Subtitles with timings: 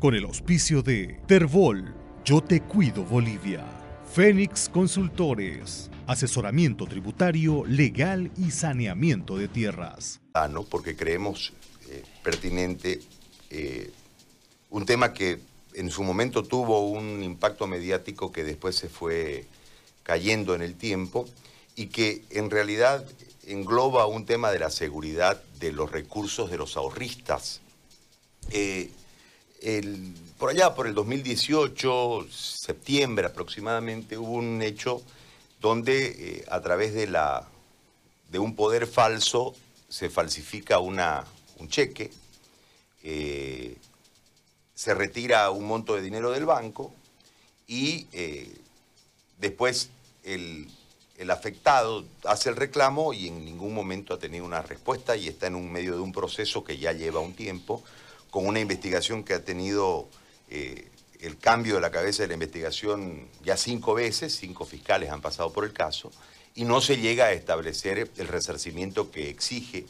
[0.00, 1.94] con el auspicio de Terbol,
[2.24, 3.66] Yo Te Cuido Bolivia,
[4.10, 10.20] Fénix Consultores, asesoramiento tributario, legal y saneamiento de tierras.
[10.32, 10.62] Ah, ¿no?
[10.62, 11.52] Porque creemos
[11.90, 13.02] eh, pertinente
[13.50, 13.90] eh,
[14.70, 15.38] un tema que
[15.74, 19.44] en su momento tuvo un impacto mediático que después se fue
[20.02, 21.28] cayendo en el tiempo
[21.76, 23.04] y que en realidad
[23.46, 27.60] engloba un tema de la seguridad de los recursos de los ahorristas.
[28.50, 28.90] Eh,
[30.38, 35.02] por allá, por el 2018, septiembre aproximadamente, hubo un hecho
[35.60, 37.46] donde eh, a través de, la,
[38.30, 39.54] de un poder falso
[39.88, 40.98] se falsifica un
[41.68, 42.10] cheque,
[43.02, 43.76] eh,
[44.74, 46.94] se retira un monto de dinero del banco
[47.66, 48.06] y
[49.38, 49.90] después
[50.24, 50.68] el,
[51.20, 55.48] el afectado hace el reclamo y en ningún momento ha tenido una respuesta y está
[55.48, 57.84] en un medio de un proceso que ya lleva un tiempo,
[58.30, 60.08] con una investigación que ha tenido
[60.48, 60.88] eh,
[61.20, 65.52] el cambio de la cabeza de la investigación ya cinco veces, cinco fiscales han pasado
[65.52, 66.10] por el caso,
[66.54, 69.86] y no se llega a establecer el resarcimiento que exige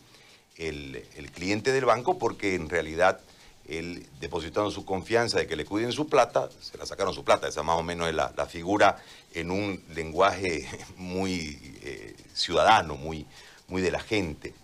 [0.57, 3.21] el, cliente del banco porque en realidad
[3.67, 7.49] él depositando su confianza de que le cuiden su plata, se la sacaron su plata,
[7.49, 13.27] esa más o menos es la, figura en un lenguaje muy eh, ciudadano, muy,
[13.69, 14.55] muy de la gente.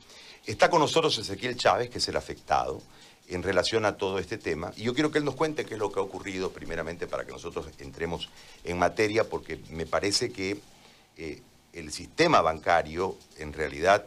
[0.45, 2.83] Está con nosotros Ezequiel Chávez, que es el afectado,
[3.29, 4.73] en relación a todo este tema.
[4.77, 7.25] Y yo quiero que él nos cuente qué es lo que ha ocurrido, primeramente, para
[7.25, 8.29] que nosotros entremos
[8.65, 10.61] en materia, porque me parece que
[11.17, 14.07] eh, el sistema bancario, en realidad,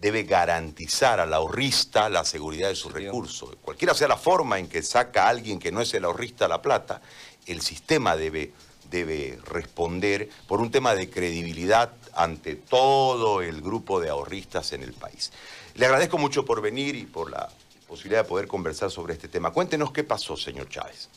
[0.00, 3.56] debe garantizar al ahorrista la seguridad de sus recursos.
[3.62, 7.00] Cualquiera sea la forma en que saca alguien que no es el ahorrista la plata,
[7.46, 8.52] el sistema debe,
[8.90, 14.92] debe responder por un tema de credibilidad ante todo el grupo de ahorristas en el
[14.92, 15.32] país.
[15.74, 17.48] Le agradezco mucho por venir y por la
[17.88, 19.50] posibilidad de poder conversar sobre este tema.
[19.50, 21.08] Cuéntenos qué pasó, señor Chávez.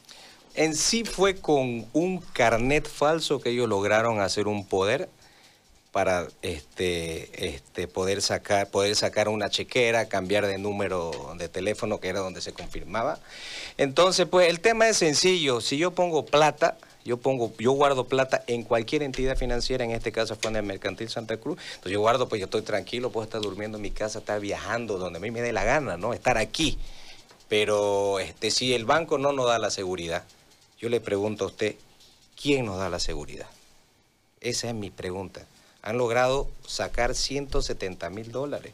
[0.55, 5.09] En sí fue con un carnet falso que ellos lograron hacer un poder
[5.91, 12.07] para este, este, poder, sacar, poder sacar una chequera, cambiar de número de teléfono, que
[12.07, 13.19] era donde se confirmaba.
[13.77, 15.59] Entonces, pues el tema es sencillo.
[15.59, 20.11] Si yo pongo plata, yo pongo, yo guardo plata en cualquier entidad financiera, en este
[20.11, 23.25] caso fue en el Mercantil Santa Cruz, entonces yo guardo, pues yo estoy tranquilo, puedo
[23.25, 26.13] estar durmiendo en mi casa, estar viajando donde a mí me dé la gana, ¿no?
[26.13, 26.77] Estar aquí.
[27.49, 30.23] Pero este, si el banco no nos da la seguridad,
[30.79, 31.75] yo le pregunto a usted,
[32.41, 33.47] ¿quién nos da la seguridad?
[34.39, 35.45] Esa es mi pregunta
[35.81, 38.73] han logrado sacar 170 mil dólares.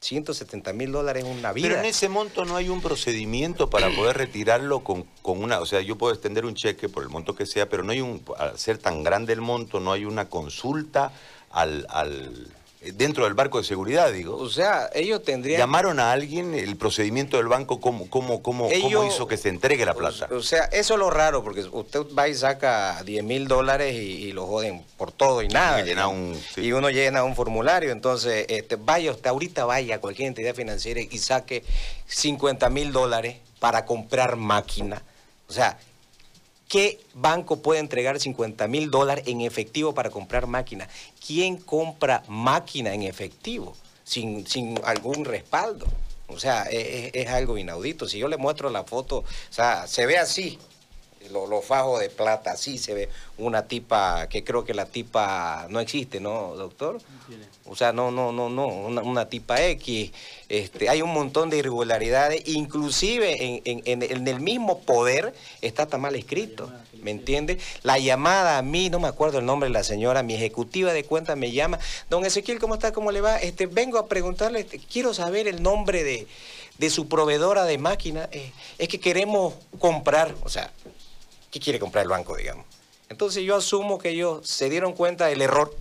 [0.00, 1.68] 170 mil dólares en una vida.
[1.68, 5.60] Pero en ese monto no hay un procedimiento para poder retirarlo con, con, una...
[5.60, 8.00] O sea, yo puedo extender un cheque por el monto que sea, pero no hay
[8.00, 8.22] un...
[8.38, 11.12] Al ser tan grande el monto, no hay una consulta
[11.50, 12.50] al, al
[12.80, 14.36] dentro del barco de seguridad, digo.
[14.36, 15.58] O sea, ellos tendrían...
[15.58, 17.78] ¿Llamaron a alguien el procedimiento del banco?
[17.80, 20.28] ¿Cómo, cómo, cómo, cómo hizo que se entregue la plata?
[20.30, 24.32] O, sea, eso es lo raro, porque usted va y saca 10 mil dólares y,
[24.32, 25.84] lo joden por todo y nada.
[26.56, 31.00] Y, uno llena un formulario, entonces este, vaya usted, ahorita vaya a cualquier entidad financiera
[31.00, 31.64] y saque
[32.06, 35.02] 50 mil dólares para comprar máquina.
[35.48, 35.78] O sea,
[36.70, 40.88] ¿Qué banco puede entregar 50 mil dólares en efectivo para comprar máquina?
[41.26, 45.84] ¿Quién compra máquina en efectivo sin, sin algún respaldo?
[46.28, 48.06] O sea, es, es, algo inaudito.
[48.06, 50.60] Si yo le muestro la foto, o sea, se ve así,
[51.28, 53.08] los fajos de plata, así se ve
[53.38, 56.98] una tipa, que creo que la tipa no existe, ¿no, doctor?
[57.66, 60.12] O sea, no, no, no, no, una, tipa X.
[60.48, 66.16] Este, hay un montón de irregularidades, inclusive en, en, el mismo poder está tan mal
[66.16, 66.72] escrito,
[67.02, 67.58] ¿me entiende?
[67.82, 71.04] La llamada a mí, no me acuerdo el nombre de la señora, mi ejecutiva de
[71.04, 72.92] cuenta me llama, don Ezequiel, ¿cómo está?
[72.92, 73.36] ¿Cómo le va?
[73.36, 76.26] Este, vengo a preguntarle, este, quiero saber el nombre de,
[76.78, 80.72] de su proveedora de máquina, eh, es que queremos comprar, o sea,
[81.50, 82.66] ¿Qué quiere comprar el banco, digamos?
[83.08, 85.74] Entonces yo asumo que ellos se dieron cuenta del error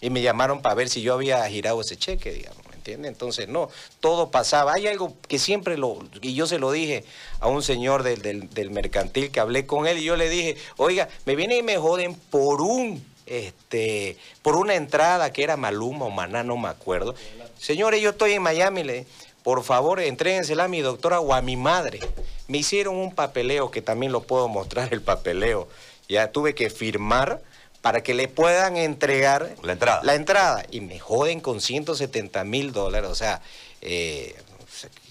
[0.00, 3.08] y me llamaron para ver si yo había girado ese cheque, digamos, ¿me entiende?
[3.08, 3.68] Entonces, no,
[4.00, 4.74] todo pasaba.
[4.74, 7.04] Hay algo que siempre lo, y yo se lo dije
[7.40, 11.08] a un señor del, del, mercantil que hablé con él y yo le dije, oiga,
[11.26, 16.10] me vienen y me joden por un, este, por una entrada que era Maluma o
[16.10, 17.14] Maná, no me acuerdo.
[17.56, 19.06] Señores, yo estoy en Miami, le
[19.48, 22.00] por favor, entréguensela a mi doctora o a mi madre.
[22.48, 25.68] Me hicieron un papeleo, que también lo puedo mostrar el papeleo.
[26.06, 27.40] Ya tuve que firmar
[27.80, 30.02] para que le puedan entregar la entrada.
[30.02, 30.66] La entrada.
[30.70, 33.08] Y me joden con 170 mil dólares.
[33.08, 33.40] O sea,
[33.80, 34.36] eh,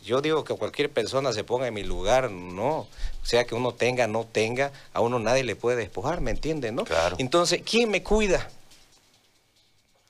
[0.06, 2.82] yo digo que cualquier persona se ponga en mi lugar, no.
[2.82, 2.88] O
[3.24, 6.84] sea que uno tenga, no tenga, a uno nadie le puede despojar, ¿me entiende, no?
[6.84, 7.16] Claro.
[7.18, 8.48] Entonces, ¿quién me cuida?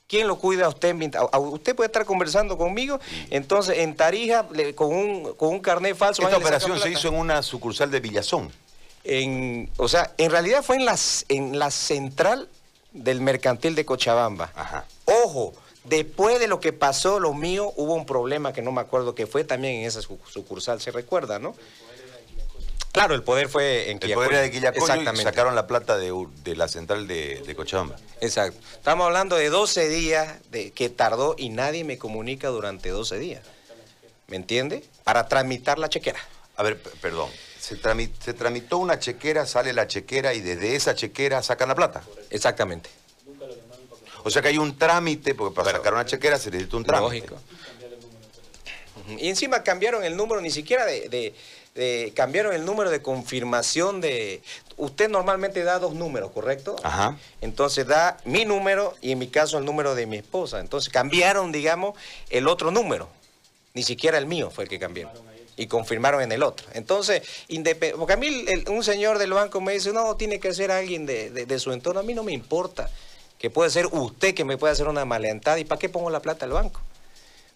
[0.07, 0.95] ¿Quién lo cuida a usted?
[1.33, 2.97] Usted puede estar conversando conmigo,
[3.29, 6.21] entonces en Tarija, con un, con un carnet falso...
[6.23, 8.49] Esta operación se hizo en una sucursal de Villazón.
[9.03, 12.47] En, o sea, en realidad fue en la, en la central
[12.93, 14.51] del mercantil de Cochabamba.
[14.55, 14.85] Ajá.
[15.25, 19.13] Ojo, después de lo que pasó, lo mío, hubo un problema que no me acuerdo
[19.13, 21.53] que fue también en esa sucursal, se recuerda, ¿no?
[22.97, 26.55] Claro, el poder fue en El poder era de Quillacoyo y sacaron la plata de,
[26.55, 27.95] la central de, Cochabamba.
[28.21, 28.59] Exacto.
[28.73, 33.43] Estamos hablando de 12 días de, que tardó y nadie me comunica durante 12 días.
[34.25, 34.83] ¿Me entiende?
[35.03, 36.19] Para tramitar la chequera.
[36.55, 37.29] A ver, perdón.
[37.59, 37.75] Se,
[38.33, 42.01] tramitó una chequera, sale la chequera y desde esa chequera sacan la plata.
[42.31, 42.89] Exactamente.
[44.23, 47.27] O sea que hay un trámite, porque para sacar una chequera se necesita un trámite.
[47.27, 47.41] Lógico.
[49.07, 51.33] Y encima cambiaron el número ni siquiera de
[52.15, 54.41] cambiaron el número de confirmación de...
[54.77, 56.75] Usted normalmente da dos números, ¿correcto?
[56.83, 57.17] Ajá.
[57.41, 60.59] Entonces da mi número y en mi caso el número de mi esposa.
[60.59, 61.95] Entonces cambiaron, digamos,
[62.29, 63.09] el otro número.
[63.73, 65.09] Ni siquiera el mío fue el que cambió.
[65.55, 66.67] Y confirmaron en el otro.
[66.73, 67.23] Entonces,
[67.97, 71.29] porque a mí un señor del banco me dice, no, tiene que ser alguien de,
[71.31, 71.99] de su entorno.
[71.99, 72.89] A mí no me importa
[73.39, 75.59] que puede ser usted que me puede hacer una malentada.
[75.59, 76.81] ¿Y para qué pongo la plata al banco?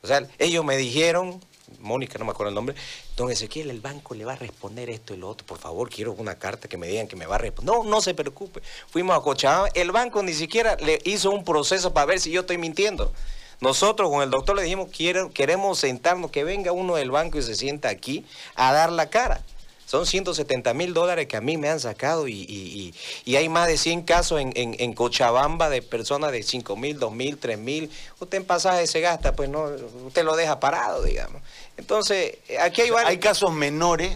[0.03, 1.39] O sea, ellos me dijeron,
[1.79, 2.75] Mónica, no me acuerdo el nombre,
[3.15, 6.13] don Ezequiel, el banco le va a responder esto y lo otro, por favor, quiero
[6.13, 7.75] una carta que me digan que me va a responder.
[7.75, 8.61] No, no se preocupe.
[8.89, 12.41] Fuimos a Cochabamba, el banco ni siquiera le hizo un proceso para ver si yo
[12.41, 13.13] estoy mintiendo.
[13.59, 14.89] Nosotros con el doctor le dijimos,
[15.33, 18.25] queremos sentarnos, que venga uno del banco y se sienta aquí
[18.55, 19.43] a dar la cara.
[19.85, 22.93] Son 170 mil dólares que a mí me han sacado y,
[23.27, 27.57] hay más de 100 casos en, Cochabamba de personas de 5 mil, 2 mil, 3
[27.57, 27.91] mil.
[28.19, 29.69] Usted en pasaje se gasta, pues no,
[30.05, 31.41] usted lo deja parado, digamos.
[31.77, 34.15] Entonces, aquí hay Hay casos menores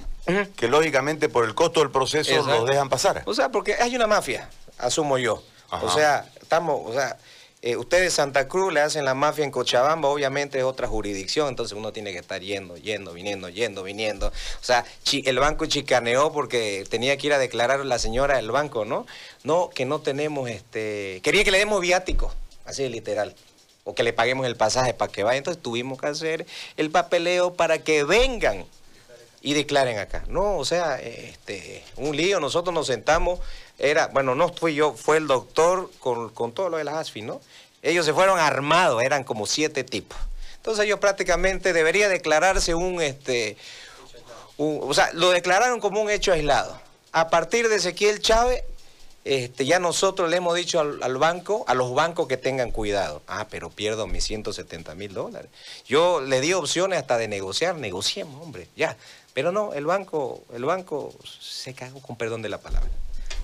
[0.56, 3.24] que lógicamente por el costo del proceso los dejan pasar.
[3.26, 5.44] O sea, porque hay una mafia, asumo yo.
[5.70, 7.18] O sea, estamos, o sea,
[7.66, 11.76] eh, ustedes Santa Cruz le hacen la mafia en Cochabamba, obviamente es otra jurisdicción, entonces
[11.76, 14.28] uno tiene que estar yendo, yendo, viniendo, yendo, viniendo.
[14.28, 18.86] O sea, el banco chicaneó porque tenía que ir a declarar la señora del banco,
[18.86, 19.08] ¿no?
[19.44, 22.32] No, que no tenemos, este, quería que le demos viático,
[22.66, 23.36] así literal
[23.84, 25.40] o que le paguemos el pasaje para que vaya.
[25.40, 26.46] Entonces tuvimos que hacer
[26.78, 28.66] el papeleo para que vengan
[29.46, 30.24] y declaren acá.
[30.28, 33.40] No, o sea, este, un lío, nosotros nos sentamos,
[33.78, 37.40] era, bueno, no fui yo, fue el doctor con, todo lo de las ASFI, ¿no?
[37.84, 40.18] Ellos se fueron armados, eran como siete tipos.
[40.56, 43.56] Entonces ellos prácticamente debería declararse un, este,
[44.58, 46.82] o sea, lo declararon como un hecho aislado.
[47.12, 48.64] A partir de Ezequiel Chávez,
[49.26, 53.24] este, ya nosotros le hemos dicho al, banco, a los bancos que tengan cuidado.
[53.28, 55.50] Ah, pero pierdo mis 170 mil dólares.
[55.88, 58.96] Yo le di opciones hasta de negociar, negociemos, hombre, ya.
[59.34, 61.12] Pero no, el banco, el banco
[61.42, 62.92] se cagó con perdón de la palabra.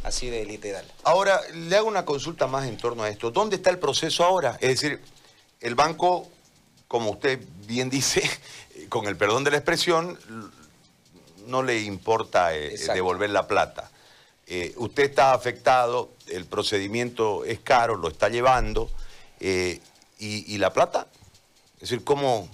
[0.03, 0.85] Así de literal.
[1.03, 3.31] Ahora, le hago una consulta más en torno a esto.
[3.31, 4.57] ¿Dónde está el proceso ahora?
[4.61, 5.01] Es decir,
[5.61, 6.27] el banco,
[6.87, 8.21] como usted bien dice,
[8.89, 10.19] con el perdón de la expresión,
[11.47, 13.89] no le importa eh, devolver la plata.
[14.53, 18.89] Eh, usted está afectado, el procedimiento es caro, lo está llevando,
[19.39, 19.79] eh,
[20.19, 21.07] y, y, la plata?
[21.75, 22.49] Es decir, ¿cómo,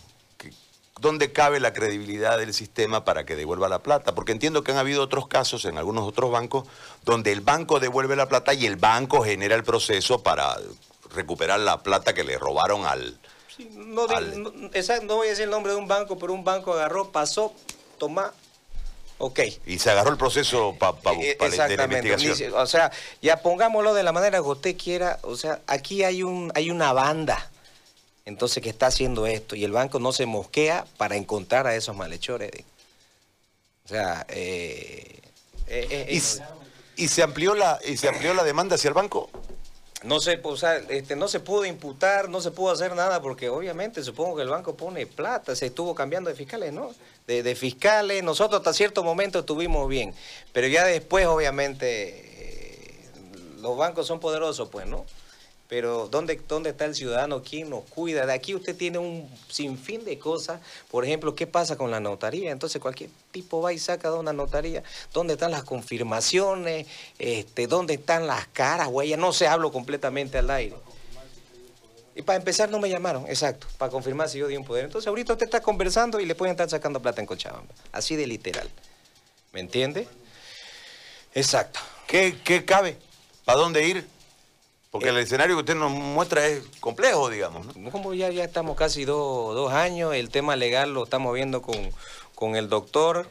[1.00, 4.16] ¿Dónde cabe la credibilidad del sistema para que devuelva la plata?
[4.16, 6.68] Porque entiendo que han habido otros casos en algunos otros bancos
[7.04, 10.56] donde el banco devuelve la plata y el banco genera el proceso para
[11.16, 13.20] recuperar la plata que le robaron al...
[13.72, 17.54] no, no, voy a decir el nombre de un banco, pero un banco agarró, pasó,
[17.98, 18.34] toma,
[19.20, 19.40] Ok.
[19.66, 21.38] Y se agarró el proceso para pa, eh,
[21.76, 22.54] la investigación.
[22.54, 25.20] O sea, ya pongámoslo de la manera que usted quiera.
[25.24, 27.50] O sea, aquí hay, un, hay una banda
[28.28, 31.96] entonces que está haciendo esto y el banco no se mosquea para encontrar a esos
[31.96, 32.52] malhechores.
[33.86, 35.22] O sea, eh,
[35.68, 36.22] eh, eh,
[36.98, 39.30] ¿Y, se amplió la y se amplió la demanda hacia el banco?
[40.04, 43.50] No se, o sea, este, no se pudo imputar, no se pudo hacer nada porque
[43.50, 46.94] obviamente supongo que el banco pone plata, se estuvo cambiando de fiscales, ¿no?
[47.26, 50.14] De, de fiscales, nosotros hasta cierto momento estuvimos bien,
[50.54, 52.28] pero ya después obviamente
[53.60, 55.06] los bancos son poderosos, pues, ¿no?
[55.68, 57.44] Pero ¿dónde, ¿dónde está el ciudadano?
[57.44, 58.26] ¿Quién nos cuida?
[58.26, 60.62] De aquí usted tiene un sinfín de cosas.
[60.90, 62.52] Por ejemplo, ¿qué pasa con la notaría?
[62.52, 64.84] Entonces cualquier tipo va y saca de una notaría.
[65.14, 66.88] ¿Dónde están las confirmaciones?
[67.20, 69.20] Este, ¿Dónde están las caras, huellas?
[69.20, 70.76] No se hablo completamente al aire.
[72.16, 74.86] Y para empezar no me llamaron, exacto, para confirmar si yo di un poder.
[74.86, 77.72] Entonces ahorita usted está conversando y le pueden estar sacando plata en Cochabamba.
[77.92, 78.68] Así de literal.
[79.52, 80.08] ¿Me entiende?
[81.36, 81.80] Exacto.
[82.08, 82.98] ¿Qué, qué cabe?
[83.46, 84.17] ¿Para dónde ir?
[84.98, 87.76] Porque el escenario que usted nos muestra es complejo, digamos.
[87.76, 87.92] ¿no?
[87.92, 91.78] Como ya, ya estamos casi dos años, el tema legal lo estamos viendo con,
[92.34, 93.28] con el doctor.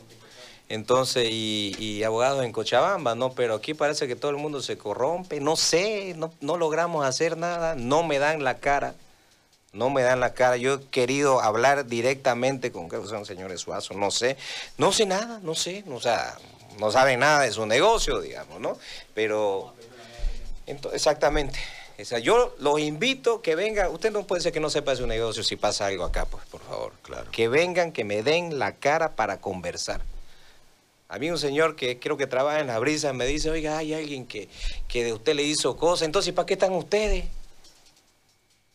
[0.68, 3.32] Entonces, y, abogados en Cochabamba, ¿no?
[3.32, 7.36] Pero aquí parece que todo el mundo se corrompe, no sé, no, no logramos hacer
[7.36, 8.94] nada, no me dan la cara,
[9.72, 10.56] no me dan la cara.
[10.56, 14.36] Yo he querido hablar directamente con, que son señores Suazo, no sé,
[14.78, 16.38] no sé nada, no sé, o sea,
[16.78, 18.78] no saben nada de su negocio, digamos, ¿no?
[19.14, 19.74] Pero,
[20.66, 21.58] exactamente.
[21.98, 24.98] O sea, yo los invito que vengan, usted no puede ser que no sepa de
[24.98, 26.92] su negocio si pasa algo acá, pues, por favor.
[27.02, 27.30] Claro.
[27.30, 30.02] Que vengan, que me den la cara para conversar.
[31.08, 33.94] A mí un señor que creo que trabaja en la brisa me dice, oiga, hay
[33.94, 34.48] alguien que,
[34.88, 37.24] que de usted le hizo cosas, entonces ¿para qué están ustedes?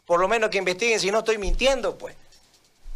[0.05, 2.15] Por lo menos que investiguen si no estoy mintiendo, pues.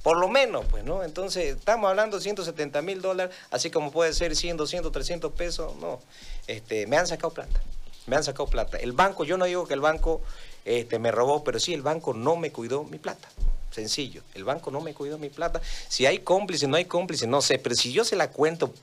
[0.04, 1.04] Por lo menos, pues, ¿no?
[1.04, 5.75] Entonces, estamos hablando de 170 mil dólares, así como puede ser 100, 200, 300 pesos,
[5.78, 6.00] no.
[6.46, 7.60] Este, me han sacado plata,
[8.08, 8.78] me han sacado plata.
[8.78, 10.22] El banco, yo no digo que el banco
[10.64, 13.30] este, me robó, pero sí el banco no me cuidó mi plata.
[13.72, 15.62] Sencillo, el banco no me cuidó mi plata.
[15.90, 18.74] Si hay cómplice, no hay cómplice, no sé, pero si yo se la cuento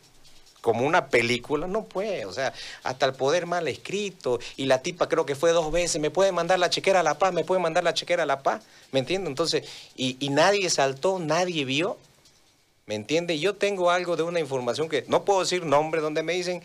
[0.61, 5.09] como una película, no puede, o sea, hasta el poder mal escrito, y la tipa
[5.09, 7.61] creo que fue dos veces, me puede mandar la chequera a La Paz, me puede
[7.61, 8.63] mandar la chequera a La Paz,
[8.93, 9.29] ¿me entiende?
[9.29, 11.99] Entonces, y, y nadie saltó, nadie vio,
[12.87, 13.41] ¿me entiende?
[13.41, 16.63] Yo tengo algo de una información que no puedo decir nombre, donde me dicen,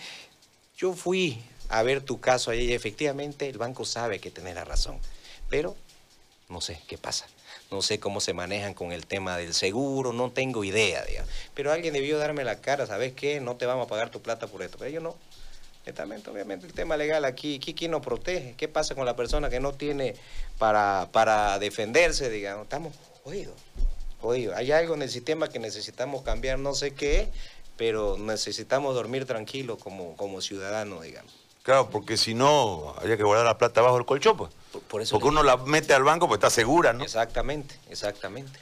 [0.77, 4.99] yo fui a ver tu caso ahí efectivamente el banco sabe que tenés la razón,
[5.49, 5.75] pero
[6.49, 7.27] no sé qué pasa
[7.71, 11.29] no sé cómo se manejan con el tema del seguro, no tengo idea, digamos.
[11.53, 13.41] Pero alguien debió darme la cara, ¿sabes qué?
[13.41, 14.77] No te vamos a pagar tu plata por esto.
[14.77, 15.15] Pero yo no.
[15.85, 18.55] Netamente, obviamente, el tema legal aquí, ¿quién nos protege?
[18.57, 20.15] ¿Qué pasa con la persona que no tiene
[20.57, 22.63] para, para defenderse, digamos?
[22.63, 22.93] Estamos
[23.23, 23.55] jodidos,
[24.19, 24.57] jodidos.
[24.57, 27.29] Hay algo en el sistema que necesitamos cambiar, no sé qué,
[27.77, 31.33] pero necesitamos dormir tranquilos como, como ciudadanos, digamos.
[31.67, 34.51] Claro, porque si no, habría que guardar la plata bajo el colchón, pues.
[34.87, 37.03] Por, eso porque uno la mete al banco, pues está segura, ¿no?
[37.03, 38.57] Exactamente, exactamente.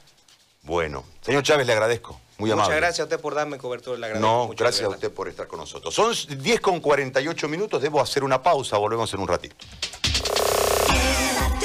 [0.62, 2.20] Bueno, señor Chávez, le agradezco.
[2.38, 2.70] Muy amable.
[2.70, 3.96] Muchas gracias a usted por darme cobertura.
[3.96, 5.94] Le no, gracias a usted por estar con nosotros.
[5.94, 9.54] Son 10 con 48 minutos, debo hacer una pausa, volvemos en un ratito.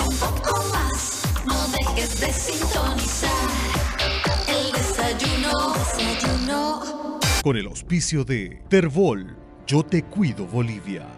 [0.07, 3.31] un poco más, no dejes de sintonizar.
[4.47, 7.19] El desayuno, desayuno.
[7.43, 11.17] Con el auspicio de Terbol, Yo Te Cuido Bolivia.